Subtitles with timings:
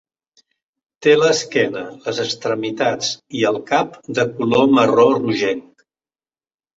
[1.07, 3.11] Té l'esquena, les extremitats
[3.41, 5.85] i el cap de color marró rogenc.